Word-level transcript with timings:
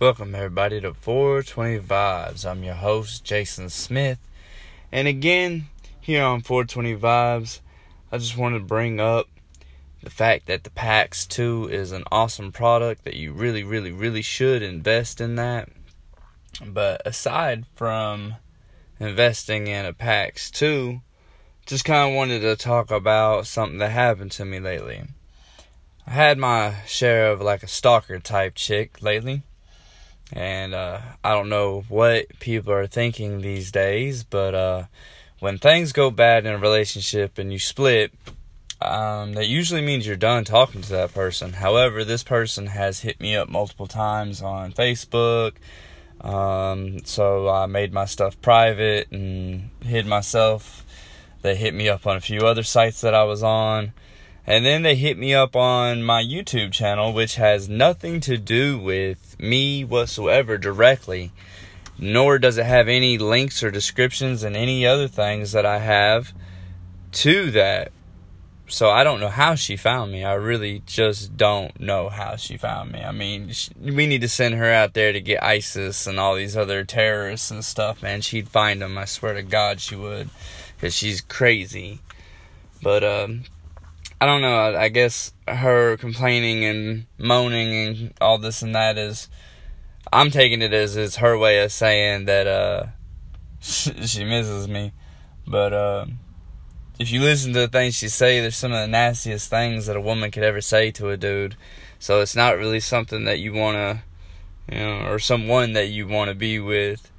Welcome, 0.00 0.34
everybody, 0.34 0.80
to 0.80 0.94
420 0.94 1.80
Vibes. 1.80 2.50
I'm 2.50 2.64
your 2.64 2.72
host, 2.72 3.22
Jason 3.22 3.68
Smith. 3.68 4.18
And 4.90 5.06
again, 5.06 5.66
here 6.00 6.24
on 6.24 6.40
420 6.40 6.96
Vibes, 6.96 7.60
I 8.10 8.16
just 8.16 8.34
wanted 8.34 8.60
to 8.60 8.64
bring 8.64 8.98
up 8.98 9.28
the 10.02 10.08
fact 10.08 10.46
that 10.46 10.64
the 10.64 10.70
PAX 10.70 11.26
2 11.26 11.68
is 11.70 11.92
an 11.92 12.04
awesome 12.10 12.50
product 12.50 13.04
that 13.04 13.12
you 13.12 13.34
really, 13.34 13.62
really, 13.62 13.92
really 13.92 14.22
should 14.22 14.62
invest 14.62 15.20
in 15.20 15.34
that. 15.34 15.68
But 16.64 17.02
aside 17.04 17.66
from 17.74 18.36
investing 18.98 19.66
in 19.66 19.84
a 19.84 19.92
PAX 19.92 20.50
2, 20.50 21.02
just 21.66 21.84
kind 21.84 22.08
of 22.08 22.16
wanted 22.16 22.40
to 22.40 22.56
talk 22.56 22.90
about 22.90 23.46
something 23.46 23.76
that 23.80 23.90
happened 23.90 24.32
to 24.32 24.46
me 24.46 24.60
lately. 24.60 25.02
I 26.06 26.12
had 26.12 26.38
my 26.38 26.76
share 26.86 27.30
of 27.30 27.42
like 27.42 27.62
a 27.62 27.68
stalker 27.68 28.18
type 28.18 28.54
chick 28.54 29.02
lately 29.02 29.42
and 30.32 30.74
uh, 30.74 31.00
I 31.24 31.32
don't 31.32 31.48
know 31.48 31.84
what 31.88 32.38
people 32.38 32.72
are 32.72 32.86
thinking 32.86 33.40
these 33.40 33.72
days, 33.72 34.24
but 34.24 34.54
uh, 34.54 34.84
when 35.40 35.58
things 35.58 35.92
go 35.92 36.10
bad 36.10 36.46
in 36.46 36.52
a 36.52 36.58
relationship 36.58 37.38
and 37.38 37.52
you 37.52 37.58
split, 37.58 38.12
um, 38.80 39.34
that 39.34 39.46
usually 39.46 39.82
means 39.82 40.06
you're 40.06 40.16
done 40.16 40.44
talking 40.44 40.82
to 40.82 40.90
that 40.92 41.12
person. 41.12 41.54
However, 41.54 42.04
this 42.04 42.22
person 42.22 42.66
has 42.68 43.00
hit 43.00 43.20
me 43.20 43.36
up 43.36 43.48
multiple 43.48 43.86
times 43.86 44.40
on 44.40 44.72
Facebook. 44.72 45.52
Um, 46.20 47.04
so 47.04 47.48
I 47.48 47.66
made 47.66 47.92
my 47.92 48.04
stuff 48.04 48.40
private 48.40 49.10
and 49.10 49.70
hid 49.82 50.06
myself. 50.06 50.84
They 51.42 51.56
hit 51.56 51.74
me 51.74 51.88
up 51.88 52.06
on 52.06 52.16
a 52.16 52.20
few 52.20 52.40
other 52.40 52.62
sites 52.62 53.00
that 53.00 53.14
I 53.14 53.24
was 53.24 53.42
on. 53.42 53.92
And 54.46 54.64
then 54.64 54.82
they 54.82 54.96
hit 54.96 55.18
me 55.18 55.34
up 55.34 55.54
on 55.54 56.02
my 56.02 56.22
YouTube 56.22 56.72
channel, 56.72 57.12
which 57.12 57.36
has 57.36 57.68
nothing 57.68 58.20
to 58.20 58.36
do 58.36 58.78
with 58.78 59.38
me 59.38 59.84
whatsoever 59.84 60.58
directly, 60.58 61.30
nor 61.98 62.38
does 62.38 62.58
it 62.58 62.66
have 62.66 62.88
any 62.88 63.18
links 63.18 63.62
or 63.62 63.70
descriptions 63.70 64.42
and 64.42 64.56
any 64.56 64.86
other 64.86 65.08
things 65.08 65.52
that 65.52 65.66
I 65.66 65.78
have 65.78 66.32
to 67.12 67.50
that. 67.52 67.92
So 68.66 68.88
I 68.88 69.02
don't 69.02 69.18
know 69.18 69.28
how 69.28 69.56
she 69.56 69.76
found 69.76 70.12
me. 70.12 70.22
I 70.22 70.34
really 70.34 70.82
just 70.86 71.36
don't 71.36 71.78
know 71.80 72.08
how 72.08 72.36
she 72.36 72.56
found 72.56 72.92
me. 72.92 73.02
I 73.02 73.10
mean, 73.10 73.50
she, 73.50 73.72
we 73.80 74.06
need 74.06 74.20
to 74.20 74.28
send 74.28 74.54
her 74.54 74.70
out 74.72 74.94
there 74.94 75.12
to 75.12 75.20
get 75.20 75.42
ISIS 75.42 76.06
and 76.06 76.20
all 76.20 76.36
these 76.36 76.56
other 76.56 76.84
terrorists 76.84 77.50
and 77.50 77.64
stuff, 77.64 78.00
man. 78.00 78.20
She'd 78.20 78.48
find 78.48 78.80
them. 78.80 78.96
I 78.96 79.06
swear 79.06 79.34
to 79.34 79.42
God, 79.42 79.80
she 79.80 79.96
would, 79.96 80.30
because 80.76 80.94
she's 80.94 81.20
crazy. 81.20 81.98
But 82.80 83.02
um, 83.02 83.42
I 84.20 84.26
don't 84.26 84.42
know. 84.42 84.76
I 84.76 84.90
guess 84.90 85.32
her 85.48 85.96
complaining 85.96 86.64
and 86.64 87.06
moaning 87.16 87.86
and 87.86 88.14
all 88.20 88.36
this 88.36 88.60
and 88.60 88.74
that 88.74 88.98
is, 88.98 89.28
I'm 90.12 90.30
taking 90.30 90.60
it 90.60 90.74
as 90.74 90.94
it's 90.96 91.16
her 91.16 91.38
way 91.38 91.62
of 91.62 91.72
saying 91.72 92.26
that 92.26 92.46
uh, 92.46 92.86
she 93.60 94.24
misses 94.24 94.68
me. 94.68 94.92
But 95.46 95.72
uh, 95.72 96.06
if 96.98 97.10
you 97.10 97.20
listen 97.22 97.54
to 97.54 97.60
the 97.60 97.68
things 97.68 97.94
she 97.94 98.08
say, 98.08 98.40
there's 98.40 98.56
some 98.56 98.72
of 98.72 98.80
the 98.80 98.86
nastiest 98.86 99.48
things 99.48 99.86
that 99.86 99.96
a 99.96 100.00
woman 100.00 100.30
could 100.30 100.42
ever 100.42 100.60
say 100.60 100.90
to 100.92 101.08
a 101.08 101.16
dude. 101.16 101.56
So 101.98 102.20
it's 102.20 102.36
not 102.36 102.58
really 102.58 102.80
something 102.80 103.24
that 103.24 103.38
you 103.38 103.54
want 103.54 103.76
to, 103.76 104.74
you 104.74 104.82
know, 104.82 105.06
or 105.06 105.18
someone 105.18 105.72
that 105.72 105.88
you 105.88 106.06
want 106.06 106.28
to 106.28 106.34
be 106.34 106.58
with. 106.58 107.09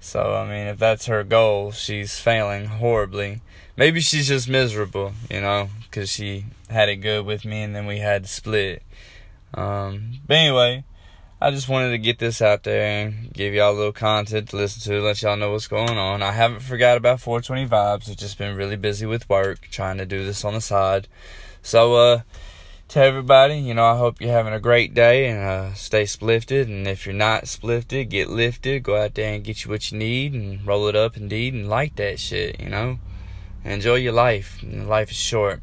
So 0.00 0.34
I 0.34 0.44
mean, 0.44 0.66
if 0.66 0.78
that's 0.78 1.06
her 1.06 1.22
goal, 1.22 1.72
she's 1.72 2.18
failing 2.18 2.66
horribly. 2.66 3.42
Maybe 3.76 4.00
she's 4.00 4.28
just 4.28 4.48
miserable, 4.48 5.12
you 5.30 5.40
know, 5.40 5.68
because 5.82 6.10
she 6.10 6.46
had 6.68 6.88
it 6.88 6.96
good 6.96 7.24
with 7.24 7.44
me 7.44 7.62
and 7.62 7.74
then 7.74 7.86
we 7.86 7.98
had 7.98 8.24
to 8.24 8.28
split. 8.28 8.82
Um, 9.54 10.20
but 10.26 10.36
anyway, 10.36 10.84
I 11.40 11.50
just 11.50 11.68
wanted 11.68 11.90
to 11.90 11.98
get 11.98 12.18
this 12.18 12.42
out 12.42 12.64
there 12.64 12.82
and 12.82 13.32
give 13.32 13.54
y'all 13.54 13.72
a 13.72 13.76
little 13.76 13.92
content 13.92 14.50
to 14.50 14.56
listen 14.56 14.82
to, 14.82 15.00
let 15.00 15.22
y'all 15.22 15.36
know 15.36 15.52
what's 15.52 15.68
going 15.68 15.96
on. 15.96 16.22
I 16.22 16.32
haven't 16.32 16.60
forgot 16.60 16.98
about 16.98 17.20
420 17.20 17.66
vibes. 17.66 18.10
I've 18.10 18.16
just 18.16 18.36
been 18.36 18.56
really 18.56 18.76
busy 18.76 19.06
with 19.06 19.28
work, 19.28 19.68
trying 19.70 19.98
to 19.98 20.06
do 20.06 20.24
this 20.24 20.44
on 20.44 20.54
the 20.54 20.60
side. 20.60 21.08
So, 21.62 21.94
uh, 21.94 22.20
to 22.90 22.98
everybody, 22.98 23.56
you 23.56 23.72
know, 23.72 23.84
I 23.84 23.96
hope 23.96 24.20
you're 24.20 24.32
having 24.32 24.52
a 24.52 24.58
great 24.58 24.94
day 24.94 25.28
and 25.28 25.38
uh, 25.38 25.74
stay 25.74 26.06
splifted. 26.06 26.68
And 26.68 26.88
if 26.88 27.06
you're 27.06 27.14
not 27.14 27.46
splifted, 27.46 28.10
get 28.10 28.28
lifted. 28.28 28.82
Go 28.82 28.96
out 28.96 29.14
there 29.14 29.32
and 29.32 29.44
get 29.44 29.64
you 29.64 29.70
what 29.70 29.92
you 29.92 29.98
need 29.98 30.34
and 30.34 30.66
roll 30.66 30.88
it 30.88 30.96
up 30.96 31.16
indeed 31.16 31.54
and 31.54 31.68
like 31.68 31.94
that 31.96 32.18
shit, 32.18 32.58
you 32.58 32.68
know. 32.68 32.98
Enjoy 33.64 33.94
your 33.94 34.12
life. 34.12 34.58
Life 34.64 35.12
is 35.12 35.16
short. 35.16 35.62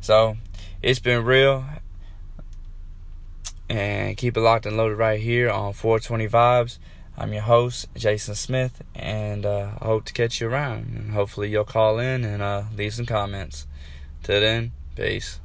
So, 0.00 0.36
it's 0.82 0.98
been 0.98 1.24
real. 1.24 1.64
And 3.68 4.16
keep 4.16 4.36
it 4.36 4.40
locked 4.40 4.66
and 4.66 4.76
loaded 4.76 4.96
right 4.96 5.20
here 5.20 5.50
on 5.50 5.74
420 5.74 6.26
Vibes. 6.26 6.78
I'm 7.16 7.32
your 7.32 7.42
host, 7.42 7.86
Jason 7.94 8.34
Smith, 8.34 8.82
and 8.96 9.46
uh, 9.46 9.74
I 9.80 9.84
hope 9.84 10.06
to 10.06 10.12
catch 10.12 10.40
you 10.40 10.48
around. 10.48 10.86
And 10.96 11.12
hopefully, 11.12 11.50
you'll 11.50 11.64
call 11.64 12.00
in 12.00 12.24
and 12.24 12.42
uh, 12.42 12.64
leave 12.76 12.94
some 12.94 13.06
comments. 13.06 13.68
Till 14.24 14.40
then, 14.40 14.72
peace. 14.96 15.38